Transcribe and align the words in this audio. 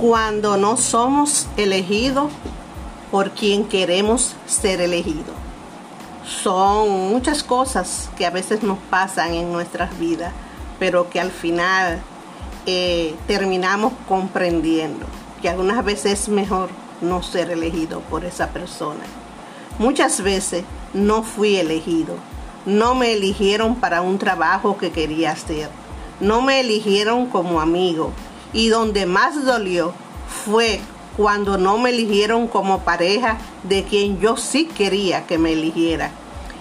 cuando 0.00 0.56
no 0.56 0.78
somos 0.78 1.46
elegidos 1.58 2.32
por 3.10 3.32
quien 3.32 3.66
queremos 3.66 4.34
ser 4.46 4.80
elegidos. 4.80 5.34
Son 6.24 7.10
muchas 7.10 7.42
cosas 7.42 8.08
que 8.16 8.24
a 8.24 8.30
veces 8.30 8.62
nos 8.62 8.78
pasan 8.78 9.34
en 9.34 9.52
nuestras 9.52 9.98
vidas, 9.98 10.32
pero 10.78 11.10
que 11.10 11.20
al 11.20 11.30
final 11.30 12.00
eh, 12.64 13.14
terminamos 13.26 13.92
comprendiendo 14.08 15.04
que 15.42 15.50
algunas 15.50 15.84
veces 15.84 16.22
es 16.22 16.28
mejor 16.30 16.70
no 17.02 17.22
ser 17.22 17.50
elegido 17.50 18.00
por 18.00 18.24
esa 18.24 18.48
persona. 18.48 19.04
Muchas 19.78 20.22
veces 20.22 20.64
no 20.94 21.22
fui 21.22 21.56
elegido, 21.56 22.14
no 22.64 22.94
me 22.94 23.12
eligieron 23.12 23.74
para 23.74 24.00
un 24.00 24.16
trabajo 24.16 24.78
que 24.78 24.92
quería 24.92 25.32
hacer, 25.32 25.68
no 26.20 26.40
me 26.40 26.60
eligieron 26.60 27.26
como 27.26 27.60
amigo 27.60 28.12
y 28.52 28.68
donde 28.68 29.06
más 29.06 29.44
dolió 29.44 29.92
fue 30.44 30.80
cuando 31.16 31.58
no 31.58 31.78
me 31.78 31.90
eligieron 31.90 32.46
como 32.46 32.80
pareja 32.80 33.38
de 33.64 33.84
quien 33.84 34.20
yo 34.20 34.36
sí 34.36 34.64
quería 34.66 35.26
que 35.26 35.38
me 35.38 35.52
eligiera. 35.52 36.10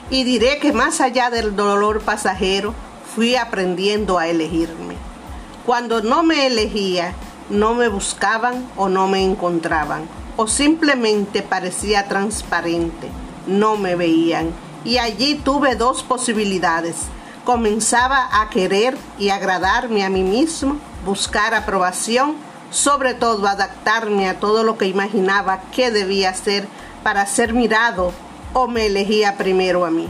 Y 0.10 0.24
diré 0.24 0.58
que 0.60 0.74
más 0.74 1.02
allá 1.02 1.30
del 1.30 1.56
dolor 1.56 2.02
pasajero, 2.02 2.74
fui 3.16 3.36
aprendiendo 3.36 4.18
a 4.18 4.28
elegirme. 4.28 4.96
Cuando 5.66 6.02
no 6.02 6.24
me 6.24 6.48
elegía, 6.48 7.14
no 7.50 7.74
me 7.74 7.88
buscaban 7.88 8.68
o 8.76 8.90
no 8.90 9.08
me 9.08 9.24
encontraban, 9.24 10.04
o 10.36 10.48
simplemente 10.48 11.42
parecía 11.42 12.08
transparente, 12.08 13.10
no 13.48 13.78
me 13.78 13.96
veían. 13.96 14.52
Y 14.84 14.98
allí 14.98 15.36
tuve 15.36 15.76
dos 15.76 16.04
posibilidades. 16.04 16.96
Comenzaba 17.44 18.42
a 18.42 18.50
querer 18.50 18.98
y 19.18 19.30
agradarme 19.30 20.04
a 20.04 20.10
mí 20.10 20.24
mismo, 20.24 20.78
buscar 21.06 21.54
aprobación, 21.54 22.36
sobre 22.72 23.14
todo 23.14 23.48
adaptarme 23.48 24.30
a 24.30 24.40
todo 24.40 24.64
lo 24.64 24.78
que 24.78 24.86
imaginaba 24.86 25.62
que 25.72 25.92
debía 25.92 26.30
hacer 26.30 26.68
para 27.04 27.26
ser 27.26 27.54
mirado 27.54 28.14
o 28.54 28.68
me 28.68 28.88
elegía 28.88 29.38
primero 29.38 29.86
a 29.86 29.92
mí. 29.92 30.08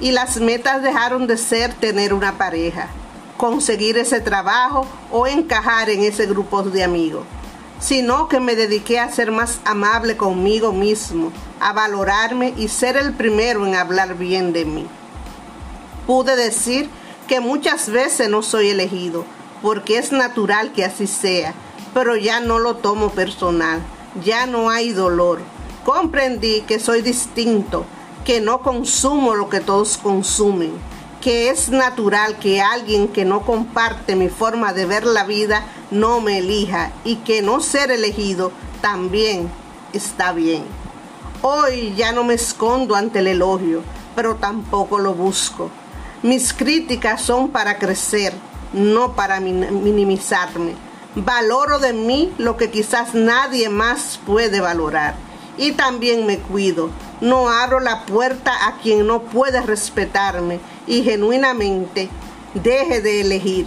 Y 0.00 0.12
las 0.12 0.38
metas 0.38 0.82
dejaron 0.82 1.26
de 1.26 1.36
ser 1.36 1.74
tener 1.74 2.14
una 2.14 2.38
pareja, 2.38 2.88
conseguir 3.36 3.98
ese 3.98 4.20
trabajo 4.20 4.86
o 5.10 5.26
encajar 5.26 5.90
en 5.90 6.04
ese 6.04 6.26
grupo 6.26 6.62
de 6.62 6.84
amigos, 6.84 7.24
sino 7.78 8.28
que 8.28 8.40
me 8.40 8.56
dediqué 8.56 8.98
a 8.98 9.10
ser 9.10 9.30
más 9.30 9.60
amable 9.64 10.16
conmigo 10.16 10.72
mismo, 10.72 11.32
a 11.60 11.72
valorarme 11.72 12.54
y 12.56 12.68
ser 12.68 12.96
el 12.96 13.12
primero 13.12 13.66
en 13.66 13.74
hablar 13.74 14.16
bien 14.16 14.52
de 14.52 14.64
mí. 14.64 14.86
Pude 16.06 16.34
decir 16.36 16.88
que 17.28 17.40
muchas 17.40 17.90
veces 17.90 18.28
no 18.28 18.42
soy 18.42 18.70
elegido, 18.70 19.24
porque 19.62 19.98
es 19.98 20.12
natural 20.12 20.72
que 20.72 20.84
así 20.84 21.06
sea, 21.06 21.54
pero 21.94 22.16
ya 22.16 22.40
no 22.40 22.58
lo 22.58 22.76
tomo 22.76 23.10
personal, 23.10 23.80
ya 24.24 24.46
no 24.46 24.70
hay 24.70 24.92
dolor. 24.92 25.40
Comprendí 25.84 26.62
que 26.62 26.78
soy 26.78 27.02
distinto, 27.02 27.84
que 28.24 28.40
no 28.40 28.60
consumo 28.60 29.34
lo 29.34 29.48
que 29.48 29.60
todos 29.60 29.96
consumen 29.96 30.72
que 31.20 31.50
es 31.50 31.68
natural 31.68 32.38
que 32.38 32.60
alguien 32.60 33.08
que 33.08 33.24
no 33.24 33.42
comparte 33.42 34.16
mi 34.16 34.28
forma 34.28 34.72
de 34.72 34.86
ver 34.86 35.04
la 35.04 35.24
vida 35.24 35.66
no 35.90 36.20
me 36.20 36.38
elija 36.38 36.92
y 37.04 37.16
que 37.16 37.42
no 37.42 37.60
ser 37.60 37.90
elegido 37.90 38.52
también 38.80 39.50
está 39.92 40.32
bien. 40.32 40.64
Hoy 41.42 41.94
ya 41.94 42.12
no 42.12 42.24
me 42.24 42.34
escondo 42.34 42.94
ante 42.94 43.18
el 43.18 43.26
elogio, 43.26 43.82
pero 44.16 44.36
tampoco 44.36 44.98
lo 44.98 45.14
busco. 45.14 45.70
Mis 46.22 46.52
críticas 46.52 47.22
son 47.22 47.50
para 47.50 47.78
crecer, 47.78 48.32
no 48.72 49.14
para 49.14 49.40
minimizarme. 49.40 50.74
Valoro 51.14 51.78
de 51.78 51.92
mí 51.92 52.32
lo 52.38 52.56
que 52.56 52.70
quizás 52.70 53.14
nadie 53.14 53.68
más 53.68 54.20
puede 54.26 54.60
valorar. 54.60 55.14
Y 55.58 55.72
también 55.72 56.26
me 56.26 56.38
cuido. 56.38 56.90
No 57.20 57.50
abro 57.50 57.80
la 57.80 58.06
puerta 58.06 58.68
a 58.68 58.78
quien 58.78 59.06
no 59.06 59.22
puede 59.22 59.60
respetarme 59.60 60.60
y 60.86 61.02
genuinamente 61.02 62.08
deje 62.54 63.00
de 63.00 63.20
elegir 63.20 63.66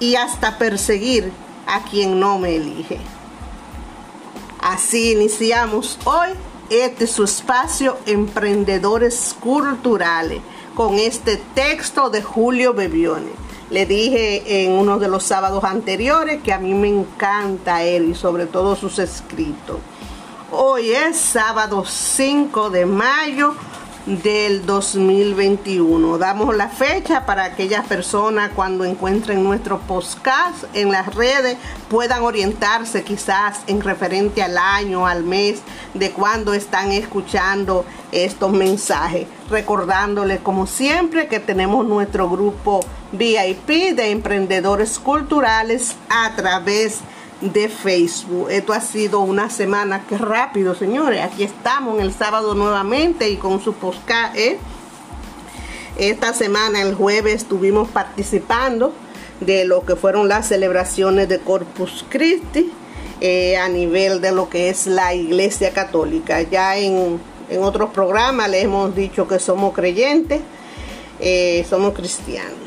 y 0.00 0.16
hasta 0.16 0.58
perseguir 0.58 1.32
a 1.66 1.82
quien 1.84 2.18
no 2.18 2.38
me 2.38 2.56
elige. 2.56 2.98
Así 4.60 5.12
iniciamos 5.12 5.98
hoy 6.04 6.30
este 6.70 7.06
su 7.06 7.24
espacio 7.24 7.98
Emprendedores 8.06 9.36
Culturales 9.38 10.40
con 10.74 10.98
este 10.98 11.36
texto 11.54 12.10
de 12.10 12.22
Julio 12.22 12.72
Bebione. 12.72 13.30
Le 13.72 13.86
dije 13.86 14.64
en 14.64 14.72
uno 14.72 14.98
de 14.98 15.08
los 15.08 15.22
sábados 15.22 15.64
anteriores 15.64 16.42
que 16.42 16.52
a 16.52 16.58
mí 16.58 16.74
me 16.74 16.88
encanta 16.88 17.82
él 17.82 18.10
y 18.10 18.14
sobre 18.14 18.44
todo 18.44 18.76
sus 18.76 18.98
escritos. 18.98 19.78
Hoy 20.50 20.90
es 20.90 21.16
sábado 21.16 21.82
5 21.86 22.68
de 22.68 22.84
mayo 22.84 23.54
del 24.04 24.66
2021. 24.66 26.18
Damos 26.18 26.54
la 26.54 26.68
fecha 26.68 27.24
para 27.24 27.44
aquellas 27.44 27.86
personas 27.86 28.50
cuando 28.54 28.84
encuentren 28.84 29.42
nuestro 29.42 29.78
podcast 29.78 30.64
en 30.74 30.92
las 30.92 31.14
redes 31.14 31.56
puedan 31.88 32.24
orientarse 32.24 33.04
quizás 33.04 33.60
en 33.68 33.80
referente 33.80 34.42
al 34.42 34.58
año, 34.58 35.06
al 35.06 35.24
mes 35.24 35.62
de 35.94 36.10
cuando 36.10 36.52
están 36.52 36.92
escuchando 36.92 37.86
estos 38.10 38.52
mensajes. 38.52 39.26
Recordándoles 39.48 40.40
como 40.40 40.66
siempre 40.66 41.26
que 41.26 41.40
tenemos 41.40 41.86
nuestro 41.86 42.28
grupo 42.28 42.80
VIP 43.12 43.94
de 43.94 44.10
emprendedores 44.10 44.98
culturales 44.98 45.96
a 46.08 46.34
través 46.34 47.00
de 47.42 47.68
Facebook. 47.68 48.48
Esto 48.50 48.72
ha 48.72 48.80
sido 48.80 49.20
una 49.20 49.50
semana 49.50 50.04
que 50.08 50.16
rápido, 50.16 50.74
señores. 50.74 51.22
Aquí 51.22 51.42
estamos 51.42 51.96
en 51.96 52.02
el 52.02 52.14
sábado 52.14 52.54
nuevamente 52.54 53.28
y 53.28 53.36
con 53.36 53.60
su 53.60 53.74
podcast. 53.74 54.36
¿eh? 54.36 54.58
Esta 55.98 56.32
semana, 56.32 56.80
el 56.80 56.94
jueves, 56.94 57.34
estuvimos 57.34 57.88
participando 57.88 58.92
de 59.40 59.64
lo 59.64 59.84
que 59.84 59.96
fueron 59.96 60.28
las 60.28 60.48
celebraciones 60.48 61.28
de 61.28 61.40
Corpus 61.40 62.04
Christi 62.08 62.72
eh, 63.20 63.56
a 63.56 63.68
nivel 63.68 64.20
de 64.20 64.32
lo 64.32 64.48
que 64.48 64.68
es 64.68 64.86
la 64.86 65.12
Iglesia 65.14 65.72
Católica. 65.72 66.40
Ya 66.42 66.78
en, 66.78 67.20
en 67.50 67.62
otros 67.62 67.90
programas 67.90 68.48
le 68.48 68.62
hemos 68.62 68.94
dicho 68.94 69.28
que 69.28 69.38
somos 69.38 69.74
creyentes, 69.74 70.40
eh, 71.20 71.66
somos 71.68 71.92
cristianos. 71.92 72.61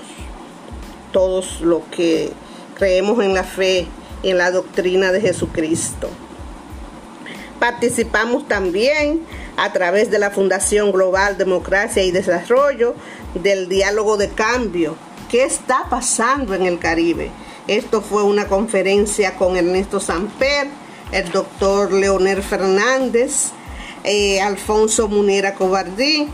Todos 1.15 1.61
los 1.61 1.83
que 1.95 2.33
creemos 2.77 3.23
en 3.23 3.33
la 3.33 3.45
fe 3.45 3.87
en 4.21 4.37
la 4.37 4.51
doctrina 4.51 5.13
de 5.13 5.21
Jesucristo. 5.21 6.09
Participamos 7.57 8.49
también 8.49 9.21
a 9.55 9.71
través 9.71 10.11
de 10.11 10.19
la 10.19 10.31
Fundación 10.31 10.91
Global 10.91 11.37
Democracia 11.37 12.03
y 12.03 12.11
Desarrollo 12.11 12.95
del 13.33 13.69
diálogo 13.69 14.17
de 14.17 14.27
cambio. 14.27 14.97
¿Qué 15.31 15.45
está 15.45 15.85
pasando 15.89 16.53
en 16.53 16.63
el 16.63 16.79
Caribe? 16.79 17.31
Esto 17.65 18.01
fue 18.01 18.23
una 18.23 18.49
conferencia 18.49 19.37
con 19.37 19.55
Ernesto 19.55 20.01
Samper, 20.01 20.67
el 21.13 21.31
doctor 21.31 21.93
Leonel 21.93 22.43
Fernández, 22.43 23.51
eh, 24.03 24.41
Alfonso 24.41 25.07
Munera 25.07 25.53
Cobardí. 25.53 26.27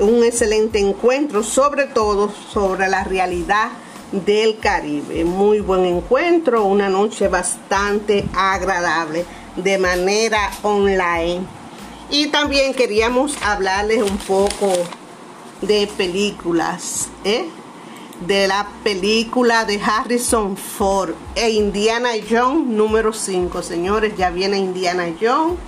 Un 0.00 0.22
excelente 0.22 0.78
encuentro, 0.80 1.42
sobre 1.42 1.86
todo 1.86 2.30
sobre 2.52 2.88
la 2.88 3.04
realidad 3.04 3.70
del 4.12 4.58
Caribe. 4.58 5.24
Muy 5.24 5.60
buen 5.60 5.84
encuentro, 5.84 6.64
una 6.64 6.88
noche 6.88 7.28
bastante 7.28 8.24
agradable 8.34 9.24
de 9.56 9.78
manera 9.78 10.50
online. 10.62 11.40
Y 12.10 12.28
también 12.28 12.74
queríamos 12.74 13.36
hablarles 13.42 14.02
un 14.02 14.16
poco 14.18 14.72
de 15.60 15.86
películas, 15.96 17.08
¿eh? 17.24 17.46
de 18.26 18.48
la 18.48 18.66
película 18.82 19.64
de 19.64 19.80
Harrison 19.80 20.56
Ford 20.56 21.14
e 21.34 21.50
Indiana 21.50 22.10
Jones 22.28 22.66
número 22.66 23.12
5. 23.12 23.62
Señores, 23.62 24.14
ya 24.16 24.30
viene 24.30 24.58
Indiana 24.58 25.06
Jones. 25.20 25.58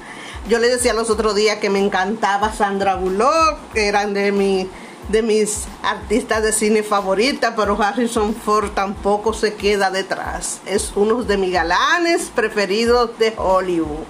Yo 0.49 0.59
les 0.59 0.71
decía 0.71 0.95
los 0.95 1.11
otros 1.11 1.35
días 1.35 1.59
que 1.59 1.71
me 1.71 1.79
encantaba 1.79 2.53
Sandra 2.53 2.97
Bullock, 2.97 3.73
que 3.73 3.87
eran 3.87 4.15
de 4.15 4.33
mi 4.33 4.69
de 5.11 5.23
mis 5.23 5.65
artistas 5.83 6.43
de 6.43 6.53
cine 6.53 6.83
favoritas, 6.83 7.55
pero 7.57 7.81
Harrison 7.81 8.35
Ford 8.35 8.71
tampoco 8.71 9.33
se 9.33 9.55
queda 9.55 9.91
detrás. 9.91 10.61
Es 10.67 10.93
uno 10.95 11.23
de 11.23 11.37
mis 11.37 11.53
galanes 11.53 12.31
preferidos 12.35 13.19
de 13.19 13.35
Hollywood. 13.37 14.05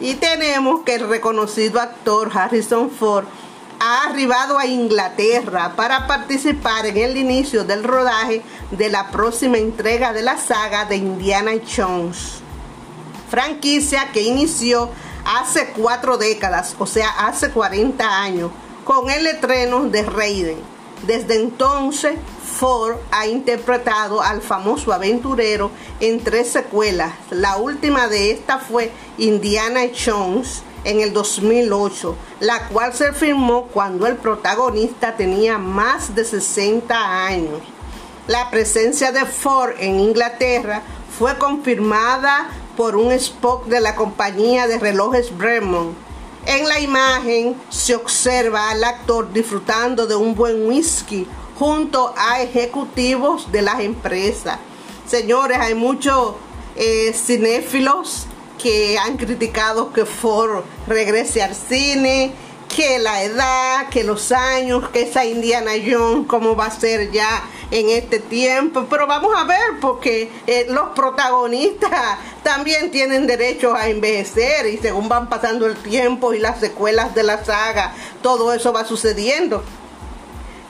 Y 0.00 0.14
tenemos 0.14 0.80
que 0.80 0.94
el 0.94 1.08
reconocido 1.08 1.80
actor 1.80 2.30
Harrison 2.34 2.90
Ford 2.90 3.26
ha 3.80 4.04
arribado 4.04 4.58
a 4.58 4.66
Inglaterra 4.66 5.74
para 5.76 6.06
participar 6.06 6.86
en 6.86 6.96
el 6.96 7.16
inicio 7.16 7.64
del 7.64 7.84
rodaje 7.84 8.42
de 8.70 8.88
la 8.88 9.10
próxima 9.10 9.58
entrega 9.58 10.12
de 10.12 10.22
la 10.22 10.38
saga 10.38 10.86
de 10.86 10.96
Indiana 10.96 11.52
Jones, 11.64 12.40
franquicia 13.28 14.10
que 14.12 14.22
inició 14.22 14.90
hace 15.24 15.72
cuatro 15.76 16.16
décadas, 16.16 16.74
o 16.78 16.86
sea, 16.86 17.08
hace 17.26 17.50
40 17.50 18.22
años 18.22 18.50
con 18.84 19.10
el 19.10 19.26
estreno 19.26 19.84
de 19.88 20.02
Raiden. 20.02 20.58
Desde 21.06 21.36
entonces, 21.36 22.16
Ford 22.58 22.96
ha 23.10 23.26
interpretado 23.26 24.20
al 24.20 24.42
famoso 24.42 24.92
aventurero 24.92 25.70
en 25.98 26.22
tres 26.22 26.50
secuelas. 26.50 27.14
La 27.30 27.56
última 27.56 28.08
de 28.08 28.32
esta 28.32 28.58
fue 28.58 28.92
Indiana 29.16 29.80
Jones 29.92 30.62
en 30.84 31.00
el 31.00 31.12
2008, 31.12 32.16
la 32.40 32.68
cual 32.68 32.92
se 32.92 33.12
firmó 33.12 33.66
cuando 33.66 34.06
el 34.06 34.16
protagonista 34.16 35.16
tenía 35.16 35.58
más 35.58 36.14
de 36.14 36.24
60 36.24 37.26
años. 37.26 37.60
La 38.26 38.50
presencia 38.50 39.10
de 39.10 39.24
Ford 39.24 39.72
en 39.78 40.00
Inglaterra 40.00 40.82
fue 41.18 41.36
confirmada 41.38 42.48
por 42.76 42.96
un 42.96 43.10
Spock 43.12 43.66
de 43.66 43.80
la 43.80 43.94
compañía 43.94 44.66
de 44.66 44.78
relojes 44.78 45.36
Bremont. 45.36 45.96
En 46.46 46.66
la 46.66 46.80
imagen 46.80 47.54
se 47.68 47.94
observa 47.94 48.70
al 48.70 48.82
actor 48.82 49.32
disfrutando 49.32 50.06
de 50.06 50.16
un 50.16 50.34
buen 50.34 50.66
whisky 50.66 51.26
junto 51.58 52.14
a 52.16 52.40
ejecutivos 52.40 53.52
de 53.52 53.62
las 53.62 53.80
empresas. 53.80 54.58
Señores, 55.06 55.58
hay 55.58 55.74
muchos 55.74 56.34
eh, 56.76 57.12
cinéfilos 57.12 58.26
que 58.62 58.98
han 58.98 59.16
criticado 59.16 59.92
que 59.92 60.06
Ford 60.06 60.62
regrese 60.86 61.42
al 61.42 61.54
cine, 61.54 62.32
que 62.74 62.98
la 62.98 63.22
edad, 63.22 63.88
que 63.88 64.04
los 64.04 64.32
años, 64.32 64.88
que 64.90 65.02
esa 65.02 65.24
Indiana 65.24 65.72
Jones, 65.84 66.26
cómo 66.26 66.56
va 66.56 66.66
a 66.66 66.80
ser 66.80 67.10
ya 67.10 67.42
en 67.70 67.90
este 67.90 68.18
tiempo. 68.18 68.86
Pero 68.88 69.06
vamos 69.06 69.32
a 69.36 69.44
ver, 69.44 69.80
porque 69.80 70.30
eh, 70.46 70.66
los 70.68 70.90
protagonistas 70.90 72.18
también 72.42 72.90
tienen 72.90 73.26
derecho 73.26 73.74
a 73.74 73.88
envejecer 73.88 74.66
y 74.66 74.78
según 74.78 75.08
van 75.08 75.28
pasando 75.28 75.66
el 75.66 75.76
tiempo 75.76 76.32
y 76.34 76.38
las 76.38 76.60
secuelas 76.60 77.14
de 77.14 77.22
la 77.22 77.44
saga, 77.44 77.94
todo 78.22 78.52
eso 78.52 78.72
va 78.72 78.84
sucediendo. 78.84 79.62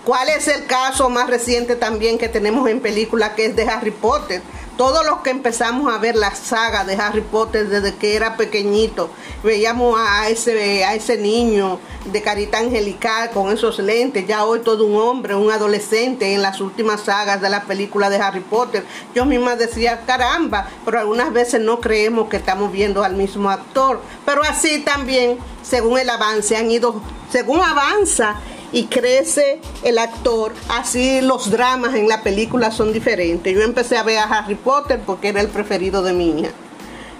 ¿Cuál 0.05 0.31
es 0.31 0.49
el 0.49 0.65
caso 0.67 1.11
más 1.11 1.29
reciente 1.29 1.77
también 1.77 2.17
que 2.17 2.29
tenemos 2.29 2.69
en 2.69 2.81
película 2.81 3.35
que 3.35 3.47
es 3.47 3.57
de 3.57 3.69
Harry 3.69 3.91
Potter? 3.91 4.41
Todos 4.81 5.05
los 5.05 5.19
que 5.19 5.29
empezamos 5.29 5.93
a 5.93 5.99
ver 5.99 6.17
la 6.17 6.35
saga 6.35 6.85
de 6.85 6.95
Harry 6.95 7.21
Potter 7.21 7.69
desde 7.69 7.97
que 7.97 8.17
era 8.17 8.39
pequeñito, 8.39 9.11
veíamos 9.45 10.01
a 10.01 10.31
ese, 10.31 10.87
a 10.87 10.95
ese 10.95 11.19
niño 11.19 11.79
de 12.07 12.23
carita 12.23 12.61
angelical 12.61 13.29
con 13.29 13.53
esos 13.53 13.79
lentes, 13.79 14.27
ya 14.27 14.47
hoy 14.47 14.61
todo 14.61 14.87
un 14.87 14.97
hombre, 14.97 15.35
un 15.35 15.51
adolescente 15.51 16.33
en 16.33 16.41
las 16.41 16.63
últimas 16.63 17.03
sagas 17.03 17.43
de 17.43 17.51
la 17.51 17.65
película 17.65 18.09
de 18.09 18.23
Harry 18.23 18.41
Potter. 18.41 18.83
Yo 19.15 19.27
misma 19.27 19.55
decía, 19.55 20.01
caramba, 20.07 20.71
pero 20.87 20.99
algunas 20.99 21.31
veces 21.31 21.61
no 21.61 21.79
creemos 21.79 22.31
que 22.31 22.39
estamos 22.39 22.73
viendo 22.73 23.05
al 23.05 23.17
mismo 23.17 23.51
actor. 23.51 24.01
Pero 24.25 24.41
así 24.45 24.79
también, 24.79 25.37
según 25.63 25.99
el 25.99 26.09
avance, 26.09 26.57
han 26.57 26.71
ido, 26.71 27.03
según 27.31 27.61
avanza 27.61 28.41
y 28.73 28.87
crece 28.87 29.61
el 29.83 29.99
actor, 29.99 30.53
así 30.69 31.21
los 31.21 31.51
dramas 31.51 31.95
en 31.95 32.09
la 32.09 32.23
película 32.23 32.71
son 32.71 32.93
diferentes. 32.93 33.55
Yo 33.55 33.63
empecé 33.63 33.97
a 33.97 34.03
ver 34.03 34.19
a 34.19 34.25
Harry 34.25 34.55
Potter 34.55 35.01
porque 35.05 35.29
era 35.29 35.41
el 35.41 35.49
preferido 35.49 36.03
de 36.03 36.13
mi 36.13 36.41
hija. 36.41 36.51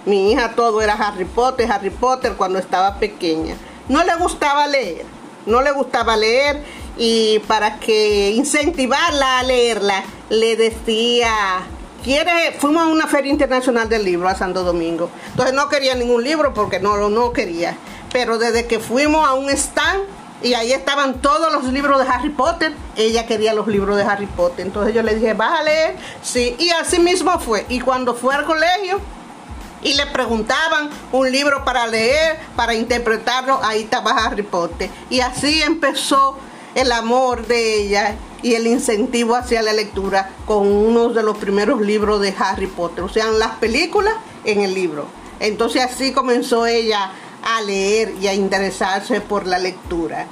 Mi 0.05 0.31
hija 0.31 0.53
todo 0.55 0.81
era 0.81 0.93
Harry 0.93 1.25
Potter, 1.25 1.71
Harry 1.71 1.89
Potter 1.89 2.33
cuando 2.37 2.57
estaba 2.57 2.97
pequeña. 2.97 3.55
No 3.87 4.03
le 4.03 4.15
gustaba 4.15 4.67
leer, 4.67 5.05
no 5.45 5.61
le 5.61 5.71
gustaba 5.71 6.15
leer 6.15 6.63
y 6.97 7.39
para 7.47 7.79
que 7.79 8.31
incentivarla 8.31 9.39
a 9.39 9.43
leerla 9.43 10.03
le 10.29 10.55
decía 10.55 11.61
quiere, 12.03 12.53
fuimos 12.57 12.83
a 12.83 12.87
una 12.87 13.07
feria 13.07 13.31
internacional 13.31 13.87
del 13.89 14.03
libro 14.03 14.27
a 14.27 14.35
Santo 14.35 14.63
Domingo. 14.63 15.09
Entonces 15.31 15.53
no 15.53 15.69
quería 15.69 15.95
ningún 15.95 16.23
libro 16.23 16.53
porque 16.53 16.79
no, 16.79 17.09
no 17.09 17.33
quería. 17.33 17.77
Pero 18.11 18.37
desde 18.37 18.67
que 18.67 18.79
fuimos 18.79 19.27
a 19.27 19.33
un 19.33 19.49
stand 19.49 20.03
y 20.43 20.53
ahí 20.53 20.73
estaban 20.73 21.21
todos 21.21 21.51
los 21.51 21.65
libros 21.65 22.03
de 22.03 22.09
Harry 22.09 22.29
Potter. 22.29 22.73
Ella 22.95 23.25
quería 23.25 23.53
los 23.53 23.67
libros 23.67 23.97
de 23.97 24.03
Harry 24.03 24.25
Potter. 24.25 24.65
Entonces 24.65 24.93
yo 24.93 25.03
le 25.03 25.15
dije, 25.15 25.33
¿vas 25.33 25.59
a 25.59 25.63
leer? 25.63 25.95
Sí, 26.21 26.55
y 26.57 26.69
así 26.71 26.99
mismo 26.99 27.39
fue. 27.39 27.65
Y 27.69 27.79
cuando 27.79 28.15
fue 28.15 28.33
al 28.33 28.45
colegio 28.45 28.99
y 29.83 29.93
le 29.93 30.05
preguntaban 30.07 30.89
un 31.11 31.31
libro 31.31 31.63
para 31.63 31.87
leer, 31.87 32.39
para 32.55 32.73
interpretarlo, 32.73 33.59
ahí 33.63 33.83
estaba 33.83 34.11
Harry 34.11 34.43
Potter. 34.43 34.89
Y 35.09 35.19
así 35.19 35.61
empezó 35.61 36.37
el 36.75 36.91
amor 36.91 37.45
de 37.45 37.81
ella 37.81 38.15
y 38.41 38.55
el 38.55 38.65
incentivo 38.65 39.35
hacia 39.35 39.61
la 39.61 39.73
lectura 39.73 40.31
con 40.45 40.67
uno 40.67 41.09
de 41.09 41.21
los 41.21 41.37
primeros 41.37 41.81
libros 41.81 42.21
de 42.21 42.33
Harry 42.37 42.67
Potter. 42.67 43.03
O 43.03 43.09
sea, 43.09 43.29
las 43.31 43.51
películas 43.51 44.15
en 44.43 44.61
el 44.61 44.73
libro. 44.73 45.05
Entonces 45.39 45.83
así 45.83 46.13
comenzó 46.13 46.65
ella 46.65 47.11
a 47.43 47.61
leer 47.61 48.13
y 48.21 48.27
a 48.27 48.33
interesarse 48.33 49.21
por 49.21 49.47
la 49.47 49.59
lectura. 49.59 50.27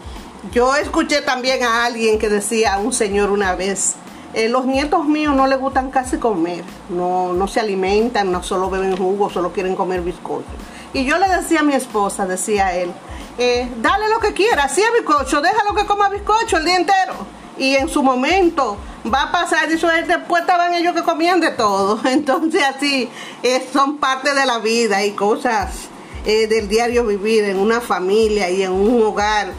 Yo 0.51 0.75
escuché 0.75 1.21
también 1.21 1.63
a 1.63 1.85
alguien 1.85 2.17
que 2.17 2.29
decía, 2.29 2.75
a 2.75 2.79
un 2.79 2.93
señor 2.93 3.29
una 3.29 3.55
vez, 3.55 3.95
eh, 4.33 4.47
los 4.47 4.65
nietos 4.65 5.05
míos 5.05 5.35
no 5.35 5.47
les 5.47 5.59
gustan 5.59 5.91
casi 5.91 6.17
comer, 6.17 6.63
no, 6.89 7.33
no 7.33 7.47
se 7.47 7.59
alimentan, 7.59 8.31
no 8.31 8.41
solo 8.43 8.69
beben 8.69 8.95
jugo, 8.95 9.29
solo 9.29 9.51
quieren 9.51 9.75
comer 9.75 10.01
bizcocho. 10.01 10.45
Y 10.93 11.03
yo 11.03 11.17
le 11.17 11.27
decía 11.27 11.59
a 11.59 11.63
mi 11.63 11.73
esposa, 11.73 12.25
decía 12.25 12.73
él, 12.75 12.91
eh, 13.37 13.69
dale 13.81 14.07
lo 14.09 14.19
que 14.19 14.33
quiera, 14.33 14.63
así 14.63 14.81
es 14.81 14.93
bizcocho, 14.93 15.41
déjalo 15.41 15.75
que 15.75 15.85
coma 15.85 16.09
bizcocho 16.09 16.57
el 16.57 16.65
día 16.65 16.75
entero. 16.77 17.15
Y 17.57 17.75
en 17.75 17.89
su 17.89 18.01
momento 18.01 18.77
va 19.13 19.23
a 19.23 19.31
pasar, 19.31 19.69
y 19.69 19.75
después 20.07 20.41
estaban 20.41 20.73
ellos 20.73 20.93
que 20.95 21.03
comían 21.03 21.41
de 21.41 21.51
todo. 21.51 21.99
Entonces 22.05 22.63
así 22.63 23.09
eh, 23.43 23.67
son 23.73 23.97
parte 23.97 24.33
de 24.33 24.45
la 24.45 24.59
vida 24.59 25.03
y 25.03 25.11
cosas 25.11 25.88
eh, 26.25 26.47
del 26.47 26.67
diario 26.67 27.05
vivir 27.05 27.43
en 27.43 27.57
una 27.57 27.81
familia 27.81 28.49
y 28.49 28.63
en 28.63 28.71
un 28.71 29.01
hogar 29.01 29.51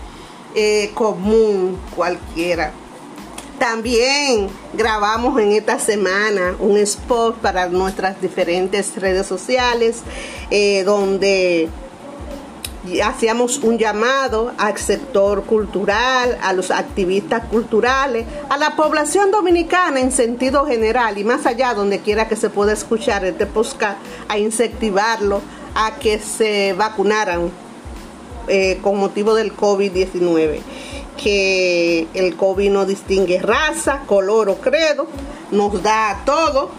eh, 0.54 0.90
común 0.94 1.78
cualquiera. 1.94 2.72
También 3.58 4.48
grabamos 4.72 5.38
en 5.38 5.52
esta 5.52 5.78
semana 5.78 6.56
un 6.58 6.78
spot 6.78 7.36
para 7.36 7.68
nuestras 7.68 8.20
diferentes 8.20 8.96
redes 8.96 9.26
sociales 9.26 10.02
eh, 10.50 10.82
donde 10.84 11.68
hacíamos 13.04 13.58
un 13.58 13.76
llamado 13.76 14.52
al 14.56 14.78
sector 14.78 15.44
cultural, 15.44 16.38
a 16.42 16.52
los 16.52 16.70
activistas 16.70 17.44
culturales, 17.46 18.26
a 18.48 18.56
la 18.56 18.76
población 18.76 19.30
dominicana 19.30 20.00
en 20.00 20.10
sentido 20.10 20.64
general 20.64 21.18
y 21.18 21.24
más 21.24 21.44
allá 21.44 21.74
donde 21.74 22.00
quiera 22.00 22.28
que 22.28 22.36
se 22.36 22.48
pueda 22.48 22.72
escuchar 22.72 23.24
este 23.24 23.46
podcast, 23.46 23.98
a 24.28 24.38
incentivarlo 24.38 25.42
a 25.74 25.96
que 25.96 26.18
se 26.18 26.72
vacunaran 26.72 27.50
eh, 28.48 28.78
con 28.82 28.98
motivo 28.98 29.34
del 29.34 29.56
COVID-19, 29.56 30.60
que 31.22 32.08
el 32.14 32.36
COVID 32.36 32.70
no 32.70 32.86
distingue 32.86 33.38
raza, 33.40 34.02
color 34.06 34.48
o 34.48 34.56
credo, 34.56 35.06
nos 35.50 35.82
da 35.82 36.10
a 36.10 36.24
todo 36.24 36.70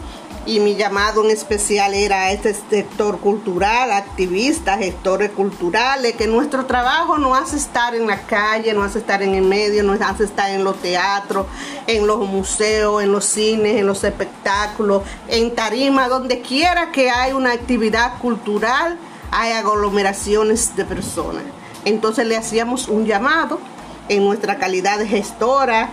y 0.45 0.59
mi 0.59 0.75
llamado 0.75 1.23
en 1.23 1.29
especial 1.29 1.93
era 1.93 2.23
a 2.23 2.31
este 2.31 2.53
sector 2.53 3.19
cultural, 3.19 3.91
activistas, 3.91 4.79
gestores 4.79 5.31
culturales, 5.31 6.15
que 6.15 6.25
nuestro 6.25 6.65
trabajo 6.65 7.17
no 7.17 7.35
hace 7.35 7.57
estar 7.57 7.93
en 7.93 8.07
la 8.07 8.21
calle, 8.21 8.73
no 8.73 8.83
hace 8.83 8.99
estar 8.99 9.21
en 9.21 9.35
el 9.35 9.43
medio, 9.43 9.83
no 9.83 9.93
hace 9.93 10.23
estar 10.23 10.49
en 10.49 10.63
los 10.63 10.77
teatros, 10.81 11.45
en 11.85 12.07
los 12.07 12.19
museos, 12.27 13.03
en 13.03 13.11
los 13.11 13.25
cines, 13.25 13.77
en 13.77 13.85
los 13.85 14.03
espectáculos, 14.03 15.03
en 15.27 15.53
tarima, 15.53 16.07
donde 16.07 16.41
quiera 16.41 16.91
que 16.91 17.11
haya 17.11 17.35
una 17.35 17.51
actividad 17.51 18.17
cultural, 18.19 18.97
hay 19.29 19.51
aglomeraciones 19.53 20.75
de 20.75 20.85
personas. 20.85 21.43
Entonces 21.85 22.25
le 22.25 22.35
hacíamos 22.35 22.87
un 22.87 23.05
llamado 23.05 23.59
en 24.09 24.25
nuestra 24.25 24.57
calidad 24.57 24.97
de 24.97 25.07
gestora, 25.07 25.89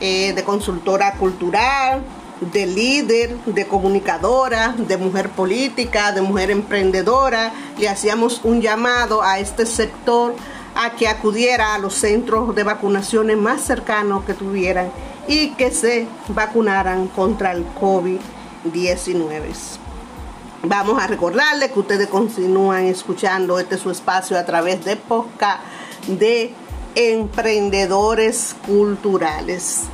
eh, 0.00 0.34
de 0.34 0.44
consultora 0.44 1.14
cultural, 1.14 2.02
de 2.40 2.66
líder, 2.66 3.36
de 3.46 3.66
comunicadora, 3.66 4.74
de 4.76 4.96
mujer 4.96 5.30
política, 5.30 6.12
de 6.12 6.20
mujer 6.20 6.50
emprendedora. 6.50 7.52
Le 7.78 7.88
hacíamos 7.88 8.40
un 8.44 8.60
llamado 8.60 9.22
a 9.22 9.38
este 9.38 9.66
sector 9.66 10.34
a 10.74 10.94
que 10.96 11.08
acudiera 11.08 11.74
a 11.74 11.78
los 11.78 11.94
centros 11.94 12.54
de 12.54 12.62
vacunaciones 12.62 13.38
más 13.38 13.62
cercanos 13.62 14.24
que 14.24 14.34
tuvieran 14.34 14.90
y 15.26 15.54
que 15.54 15.70
se 15.70 16.06
vacunaran 16.28 17.08
contra 17.08 17.52
el 17.52 17.64
COVID-19. 17.74 19.78
Vamos 20.62 21.02
a 21.02 21.06
recordarles 21.06 21.70
que 21.70 21.78
ustedes 21.78 22.08
continúan 22.08 22.84
escuchando 22.84 23.58
este 23.58 23.78
su 23.78 23.90
espacio 23.90 24.38
a 24.38 24.44
través 24.44 24.84
de 24.84 24.96
podcast 24.96 25.60
de 26.08 26.52
emprendedores 26.94 28.54
culturales. 28.66 29.84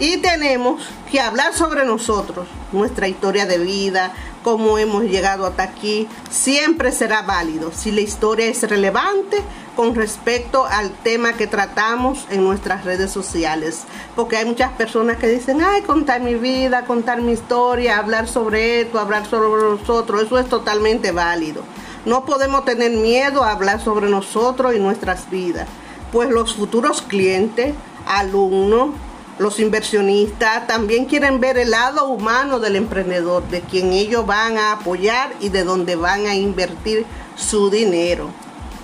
Y 0.00 0.16
tenemos 0.16 0.82
que 1.10 1.20
hablar 1.20 1.52
sobre 1.52 1.84
nosotros, 1.84 2.48
nuestra 2.72 3.06
historia 3.06 3.44
de 3.44 3.58
vida, 3.58 4.14
cómo 4.42 4.78
hemos 4.78 5.04
llegado 5.04 5.44
hasta 5.44 5.62
aquí, 5.62 6.08
siempre 6.30 6.90
será 6.90 7.20
válido 7.20 7.70
si 7.70 7.92
la 7.92 8.00
historia 8.00 8.46
es 8.46 8.62
relevante 8.62 9.42
con 9.76 9.94
respecto 9.94 10.64
al 10.64 10.90
tema 10.90 11.34
que 11.34 11.46
tratamos 11.46 12.24
en 12.30 12.42
nuestras 12.42 12.86
redes 12.86 13.10
sociales. 13.10 13.82
Porque 14.16 14.38
hay 14.38 14.46
muchas 14.46 14.72
personas 14.72 15.18
que 15.18 15.28
dicen, 15.28 15.60
ay, 15.60 15.82
contar 15.82 16.22
mi 16.22 16.34
vida, 16.34 16.86
contar 16.86 17.20
mi 17.20 17.32
historia, 17.32 17.98
hablar 17.98 18.26
sobre 18.26 18.80
esto, 18.80 18.98
hablar 18.98 19.26
sobre 19.26 19.62
nosotros, 19.62 20.22
eso 20.22 20.38
es 20.38 20.48
totalmente 20.48 21.12
válido. 21.12 21.62
No 22.06 22.24
podemos 22.24 22.64
tener 22.64 22.92
miedo 22.92 23.44
a 23.44 23.52
hablar 23.52 23.84
sobre 23.84 24.08
nosotros 24.08 24.74
y 24.74 24.78
nuestras 24.78 25.28
vidas, 25.28 25.68
pues 26.10 26.30
los 26.30 26.56
futuros 26.56 27.02
clientes, 27.02 27.74
alumnos, 28.06 28.94
Los 29.40 29.58
inversionistas 29.58 30.66
también 30.66 31.06
quieren 31.06 31.40
ver 31.40 31.56
el 31.56 31.70
lado 31.70 32.08
humano 32.08 32.60
del 32.60 32.76
emprendedor, 32.76 33.42
de 33.48 33.62
quien 33.62 33.94
ellos 33.94 34.26
van 34.26 34.58
a 34.58 34.72
apoyar 34.72 35.32
y 35.40 35.48
de 35.48 35.64
dónde 35.64 35.96
van 35.96 36.26
a 36.26 36.34
invertir 36.34 37.06
su 37.36 37.70
dinero. 37.70 38.28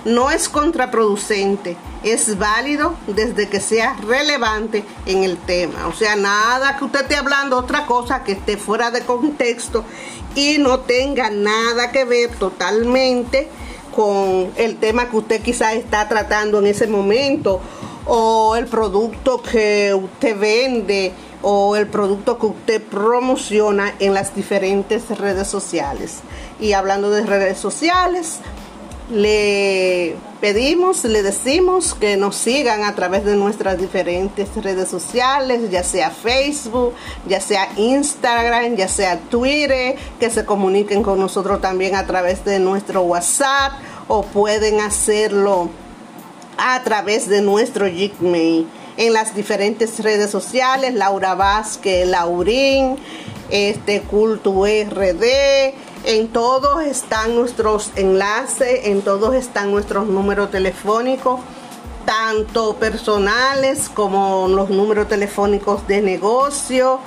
No 0.07 0.31
es 0.31 0.49
contraproducente, 0.49 1.77
es 2.03 2.39
válido 2.39 2.95
desde 3.07 3.51
que 3.51 3.61
sea 3.61 3.99
relevante 4.09 4.83
en 5.05 5.25
el 5.25 5.37
tema. 5.37 5.89
O 5.89 5.93
sea, 5.93 6.17
nada 6.17 6.79
que 6.79 6.87
usted 6.87 7.03
esté 7.03 7.17
hablando 7.17 7.59
otra 7.59 7.85
cosa 7.85 8.25
que 8.25 8.33
esté 8.33 8.57
fuera 8.57 8.91
de 8.91 9.03
contexto 9.03 9.85
y 10.35 10.57
no 10.57 10.81
tenga 10.81 11.29
nada 11.29 11.93
que 11.93 12.07
ver 12.07 12.31
totalmente 12.31 13.51
con 13.95 14.53
el 14.57 14.79
tema 14.79 15.11
que 15.11 15.17
usted 15.19 15.43
quizás 15.43 15.75
está 15.75 16.09
tratando 16.09 16.61
en 16.61 16.67
ese 16.69 16.87
momento 16.87 17.61
o 18.07 18.57
el 18.57 18.67
producto 18.67 19.43
que 19.43 19.93
usted 19.95 20.39
vende 20.39 21.13
o 21.43 21.77
el 21.77 21.87
producto 21.87 22.39
que 22.39 22.47
usted 22.47 22.83
promociona 22.83 23.95
en 23.99 24.15
las 24.15 24.35
diferentes 24.35 25.09
redes 25.19 25.49
sociales. 25.49 26.21
Y 26.61 26.73
hablando 26.73 27.11
de 27.11 27.27
redes 27.27 27.59
sociales, 27.59 28.41
le 29.11 30.17
pedimos, 30.41 31.05
le 31.05 31.23
decimos 31.23 31.95
que 31.95 32.17
nos 32.17 32.35
sigan 32.35 32.83
a 32.83 32.95
través 32.95 33.25
de 33.25 33.37
nuestras 33.37 33.79
diferentes 33.79 34.49
redes 34.57 34.89
sociales, 34.89 35.71
ya 35.71 35.85
sea 35.85 36.11
Facebook, 36.11 36.95
ya 37.29 37.41
sea 37.41 37.69
Instagram, 37.77 38.75
ya 38.75 38.89
sea 38.89 39.19
Twitter, 39.19 39.97
que 40.19 40.31
se 40.31 40.45
comuniquen 40.45 41.03
con 41.03 41.21
nosotros 41.21 41.61
también 41.61 41.95
a 41.95 42.07
través 42.07 42.45
de 42.45 42.59
nuestro 42.59 43.03
WhatsApp 43.03 43.75
o 44.09 44.23
pueden 44.23 44.81
hacerlo 44.81 45.69
a 46.59 46.83
través 46.83 47.29
de 47.29 47.43
nuestro 47.43 47.87
Gmail 47.87 48.67
en 48.97 49.13
las 49.13 49.35
diferentes 49.35 50.03
redes 50.03 50.31
sociales, 50.31 50.95
Laura 50.95 51.35
Vázquez, 51.35 52.07
Laurín, 52.07 52.97
este 53.51 54.01
Culto 54.03 54.65
RD, 54.65 55.25
en 56.05 56.29
todos 56.29 56.83
están 56.85 57.35
nuestros 57.35 57.91
enlaces, 57.97 58.87
en 58.87 59.03
todos 59.03 59.35
están 59.35 59.71
nuestros 59.71 60.07
números 60.07 60.51
telefónicos, 60.51 61.41
tanto 62.05 62.77
personales 62.77 63.91
como 63.93 64.47
los 64.49 64.71
números 64.71 65.09
telefónicos 65.09 65.87
de 65.89 66.01
negocio 66.01 67.01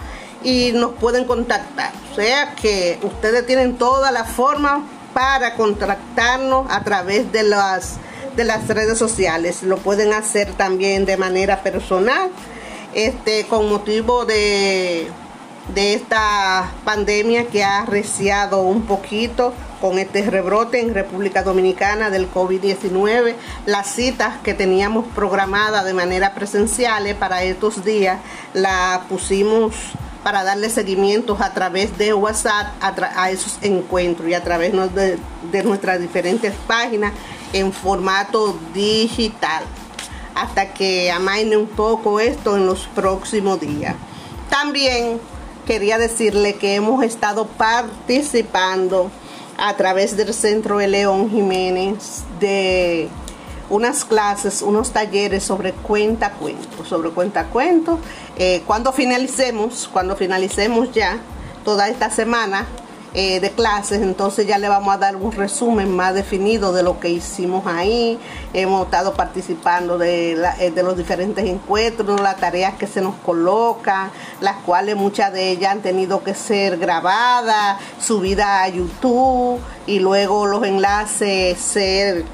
y 0.43 0.71
nos 0.73 0.91
pueden 0.93 1.25
contactar. 1.25 1.91
O 2.11 2.15
sea 2.15 2.55
que 2.55 2.99
ustedes 3.03 3.45
tienen 3.45 3.77
toda 3.77 4.11
la 4.11 4.25
forma 4.25 4.85
para 5.13 5.55
contactarnos 5.55 6.67
a 6.69 6.83
través 6.83 7.31
de 7.31 7.43
las 7.43 7.97
de 8.39 8.45
las 8.45 8.69
redes 8.69 8.97
sociales. 8.97 9.63
Lo 9.63 9.75
pueden 9.79 10.13
hacer 10.13 10.53
también 10.53 11.05
de 11.05 11.17
manera 11.17 11.61
personal, 11.61 12.29
este, 12.93 13.45
con 13.47 13.67
motivo 13.67 14.23
de, 14.23 15.09
de 15.75 15.93
esta 15.93 16.71
pandemia 16.85 17.47
que 17.47 17.65
ha 17.65 17.79
arreciado 17.79 18.61
un 18.61 18.83
poquito 18.83 19.53
con 19.81 19.99
este 19.99 20.21
rebrote 20.21 20.79
en 20.79 20.93
República 20.93 21.43
Dominicana 21.43 22.09
del 22.09 22.31
COVID-19. 22.31 23.35
Las 23.65 23.87
citas 23.87 24.35
que 24.41 24.53
teníamos 24.53 25.05
programadas 25.13 25.83
de 25.83 25.93
manera 25.93 26.33
presencial 26.33 27.13
para 27.17 27.43
estos 27.43 27.83
días 27.83 28.19
la 28.53 29.01
pusimos 29.09 29.75
para 30.23 30.45
darle 30.45 30.69
seguimiento 30.69 31.37
a 31.41 31.53
través 31.53 31.97
de 31.97 32.13
WhatsApp 32.13 32.67
a, 32.81 33.31
esos 33.31 33.57
encuentros 33.61 34.29
y 34.29 34.33
a 34.33 34.43
través 34.45 34.71
de, 34.95 35.17
de 35.51 35.63
nuestras 35.63 35.99
diferentes 35.99 36.53
páginas 36.67 37.11
en 37.53 37.73
formato 37.73 38.57
digital 38.73 39.63
hasta 40.35 40.73
que 40.73 41.11
amaine 41.11 41.57
un 41.57 41.67
poco 41.67 42.19
esto 42.19 42.55
en 42.55 42.65
los 42.65 42.87
próximos 42.87 43.59
días. 43.59 43.95
También 44.49 45.19
quería 45.65 45.97
decirle 45.97 46.55
que 46.55 46.75
hemos 46.75 47.03
estado 47.03 47.45
participando 47.45 49.11
a 49.57 49.75
través 49.75 50.15
del 50.15 50.33
Centro 50.33 50.77
de 50.77 50.87
León 50.87 51.29
Jiménez 51.29 52.23
de 52.39 53.09
unas 53.69 54.03
clases, 54.03 54.61
unos 54.61 54.91
talleres 54.91 55.43
sobre 55.43 55.73
cuenta 55.73 56.31
cuento, 56.31 56.85
sobre 56.85 57.11
cuenta 57.11 57.45
cuento. 57.45 57.99
Eh, 58.37 58.63
cuando 58.65 58.91
finalicemos, 58.93 59.89
cuando 59.91 60.15
finalicemos 60.15 60.91
ya 60.91 61.19
toda 61.63 61.87
esta 61.89 62.09
semana, 62.09 62.65
eh, 63.15 63.39
de 63.39 63.49
clases, 63.49 64.03
entonces 64.03 64.45
ya 64.45 64.59
le 64.59 64.69
vamos 64.69 64.93
a 64.93 64.97
dar 64.99 65.15
un 65.15 65.31
resumen 65.31 65.95
más 65.95 66.13
definido 66.13 66.71
de 66.73 66.83
lo 66.83 66.99
que 66.99 67.09
hicimos 67.09 67.65
ahí. 67.65 68.19
Hemos 68.53 68.85
estado 68.85 69.15
participando 69.15 69.97
de, 69.97 70.33
eh, 70.59 70.69
de 70.69 70.83
los 70.83 70.95
diferentes 70.95 71.43
encuentros, 71.45 72.21
las 72.21 72.37
tareas 72.37 72.75
que 72.75 72.85
se 72.85 73.01
nos 73.01 73.15
colocan, 73.25 74.11
las 74.41 74.57
cuales 74.57 74.95
muchas 74.95 75.33
de 75.33 75.49
ellas 75.49 75.71
han 75.71 75.81
tenido 75.81 76.23
que 76.23 76.35
ser 76.35 76.77
grabadas, 76.77 77.77
subidas 77.99 78.47
a 78.47 78.67
YouTube 78.67 79.59
y 79.87 79.99
luego 79.99 80.45
los 80.45 80.63
enlaces 80.63 81.59
ser 81.59 82.25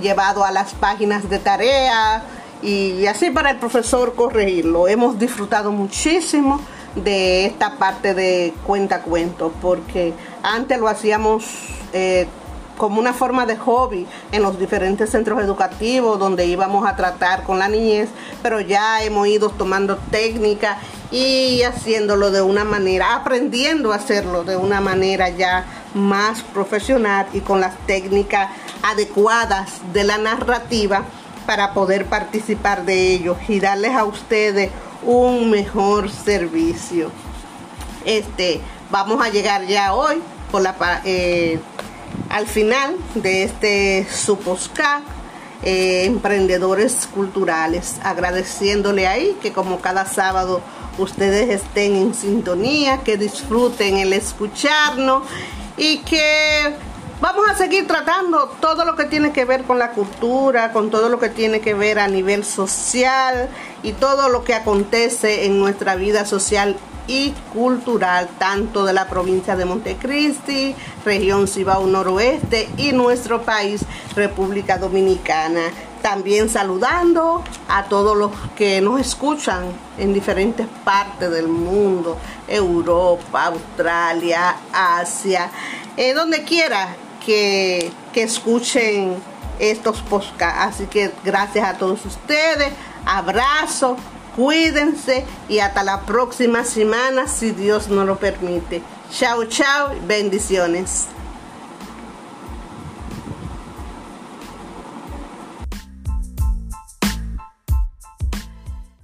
llevados 0.00 0.44
a 0.44 0.50
las 0.50 0.74
páginas 0.74 1.30
de 1.30 1.38
tarea 1.38 2.24
y 2.60 3.06
así 3.06 3.30
para 3.30 3.50
el 3.50 3.58
profesor 3.58 4.14
corregirlo. 4.14 4.88
Hemos 4.88 5.18
disfrutado 5.18 5.70
muchísimo 5.70 6.60
de 6.96 7.46
esta 7.46 7.76
parte 7.76 8.14
de 8.14 8.54
cuenta 8.66 9.02
cuentos, 9.02 9.52
porque 9.60 10.12
antes 10.42 10.78
lo 10.78 10.88
hacíamos 10.88 11.44
eh, 11.92 12.26
como 12.76 13.00
una 13.00 13.12
forma 13.12 13.46
de 13.46 13.56
hobby 13.56 14.06
en 14.32 14.42
los 14.42 14.58
diferentes 14.58 15.10
centros 15.10 15.40
educativos 15.40 16.18
donde 16.18 16.46
íbamos 16.46 16.86
a 16.86 16.96
tratar 16.96 17.44
con 17.44 17.58
la 17.58 17.68
niñez, 17.68 18.08
pero 18.42 18.60
ya 18.60 19.02
hemos 19.02 19.28
ido 19.28 19.50
tomando 19.50 19.96
técnica 20.10 20.78
y 21.10 21.62
haciéndolo 21.62 22.30
de 22.30 22.42
una 22.42 22.64
manera, 22.64 23.14
aprendiendo 23.14 23.92
a 23.92 23.96
hacerlo 23.96 24.44
de 24.44 24.56
una 24.56 24.80
manera 24.80 25.28
ya 25.28 25.64
más 25.94 26.42
profesional 26.42 27.26
y 27.32 27.40
con 27.40 27.60
las 27.60 27.76
técnicas 27.86 28.50
adecuadas 28.82 29.70
de 29.92 30.04
la 30.04 30.18
narrativa 30.18 31.04
para 31.46 31.72
poder 31.74 32.06
participar 32.06 32.84
de 32.84 33.12
ellos 33.12 33.36
y 33.48 33.60
darles 33.60 33.94
a 33.94 34.04
ustedes 34.04 34.70
un 35.04 35.50
mejor 35.50 36.10
servicio. 36.10 37.10
Este, 38.04 38.60
vamos 38.90 39.24
a 39.24 39.30
llegar 39.30 39.66
ya 39.66 39.94
hoy 39.94 40.22
por 40.50 40.62
la, 40.62 41.00
eh, 41.04 41.58
al 42.28 42.46
final 42.46 42.96
de 43.14 43.44
este 43.44 44.06
Suposca 44.10 45.02
eh, 45.62 46.04
Emprendedores 46.04 47.08
Culturales, 47.14 47.96
agradeciéndole 48.02 49.06
ahí 49.06 49.36
que 49.40 49.52
como 49.52 49.80
cada 49.80 50.04
sábado 50.04 50.60
ustedes 50.98 51.48
estén 51.48 51.96
en 51.96 52.14
sintonía, 52.14 52.98
que 52.98 53.16
disfruten 53.16 53.96
el 53.96 54.12
escucharnos 54.12 55.22
y 55.76 55.98
que 55.98 56.74
Vamos 57.20 57.48
a 57.48 57.54
seguir 57.54 57.86
tratando 57.86 58.48
todo 58.60 58.84
lo 58.84 58.96
que 58.96 59.04
tiene 59.04 59.32
que 59.32 59.44
ver 59.44 59.62
con 59.62 59.78
la 59.78 59.92
cultura, 59.92 60.72
con 60.72 60.90
todo 60.90 61.08
lo 61.08 61.20
que 61.20 61.28
tiene 61.28 61.60
que 61.60 61.72
ver 61.72 62.00
a 62.00 62.08
nivel 62.08 62.44
social 62.44 63.48
y 63.82 63.92
todo 63.92 64.28
lo 64.28 64.42
que 64.42 64.52
acontece 64.52 65.46
en 65.46 65.58
nuestra 65.60 65.94
vida 65.94 66.26
social 66.26 66.76
y 67.06 67.32
cultural, 67.52 68.28
tanto 68.38 68.84
de 68.84 68.92
la 68.94 69.08
provincia 69.08 69.54
de 69.56 69.64
Montecristi, 69.64 70.74
región 71.04 71.46
Cibao 71.46 71.86
Noroeste 71.86 72.68
y 72.76 72.92
nuestro 72.92 73.42
país, 73.42 73.84
República 74.16 74.78
Dominicana. 74.78 75.70
También 76.02 76.48
saludando 76.48 77.42
a 77.68 77.84
todos 77.84 78.16
los 78.16 78.32
que 78.56 78.80
nos 78.80 79.00
escuchan 79.00 79.64
en 79.98 80.12
diferentes 80.12 80.66
partes 80.84 81.30
del 81.30 81.48
mundo, 81.48 82.18
Europa, 82.48 83.46
Australia, 83.46 84.56
Asia, 84.72 85.50
eh, 85.96 86.12
donde 86.12 86.42
quiera 86.42 86.96
que, 87.24 87.92
escuchen 88.14 89.16
estos 89.58 90.00
podcasts. 90.02 90.74
Así 90.74 90.86
que 90.86 91.10
gracias 91.24 91.66
a 91.66 91.78
todos 91.78 92.04
ustedes. 92.04 92.72
Abrazo, 93.04 93.96
cuídense 94.36 95.24
y 95.48 95.58
hasta 95.58 95.82
la 95.82 96.02
próxima 96.02 96.64
semana 96.64 97.28
si 97.28 97.50
Dios 97.50 97.88
nos 97.88 98.06
lo 98.06 98.16
permite. 98.16 98.82
Chao, 99.10 99.44
chao, 99.44 99.90
bendiciones. 100.06 101.08